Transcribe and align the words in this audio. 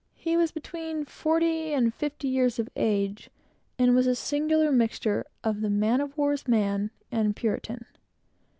He 0.15 0.35
was 0.35 0.51
between 0.51 1.05
forty 1.05 1.73
and 1.73 1.93
fifty 1.93 2.27
years 2.27 2.57
of 2.57 2.69
age, 2.75 3.29
and 3.77 3.93
was 3.93 4.07
a 4.07 4.15
singular 4.15 4.71
mixture 4.71 5.27
of 5.43 5.61
the 5.61 5.69
man 5.69 6.01
of 6.01 6.17
war's 6.17 6.47
man 6.47 6.89
and 7.11 7.35
Puritan. 7.35 7.85